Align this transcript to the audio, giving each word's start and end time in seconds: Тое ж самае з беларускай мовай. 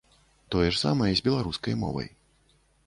Тое 0.55 0.65
ж 0.71 0.75
самае 0.85 1.11
з 1.21 1.25
беларускай 1.29 1.79
мовай. 1.87 2.13